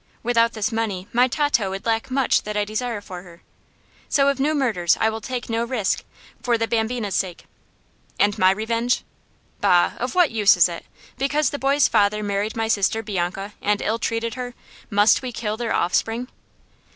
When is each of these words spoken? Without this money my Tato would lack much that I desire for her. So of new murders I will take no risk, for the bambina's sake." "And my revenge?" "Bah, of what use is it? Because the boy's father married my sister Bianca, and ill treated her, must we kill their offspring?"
Without 0.23 0.53
this 0.53 0.71
money 0.71 1.07
my 1.13 1.27
Tato 1.27 1.69
would 1.69 1.85
lack 1.85 2.09
much 2.09 2.41
that 2.41 2.57
I 2.57 2.65
desire 2.65 3.01
for 3.01 3.21
her. 3.21 3.43
So 4.09 4.29
of 4.29 4.39
new 4.39 4.55
murders 4.55 4.97
I 4.99 5.11
will 5.11 5.21
take 5.21 5.47
no 5.47 5.63
risk, 5.63 6.03
for 6.41 6.57
the 6.57 6.67
bambina's 6.67 7.13
sake." 7.13 7.45
"And 8.19 8.35
my 8.39 8.49
revenge?" 8.49 9.03
"Bah, 9.59 9.91
of 9.99 10.15
what 10.15 10.31
use 10.31 10.57
is 10.57 10.67
it? 10.67 10.87
Because 11.19 11.51
the 11.51 11.59
boy's 11.59 11.87
father 11.87 12.23
married 12.23 12.55
my 12.55 12.67
sister 12.67 13.03
Bianca, 13.03 13.53
and 13.61 13.79
ill 13.79 13.99
treated 13.99 14.33
her, 14.33 14.55
must 14.89 15.21
we 15.21 15.31
kill 15.31 15.55
their 15.55 15.71
offspring?" 15.71 16.27